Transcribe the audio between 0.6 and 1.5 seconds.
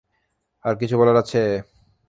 কারো কিছু বলার আছে?